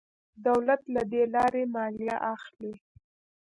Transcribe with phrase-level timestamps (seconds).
[0.47, 2.73] دولت له دې لارې مالیه اخلي.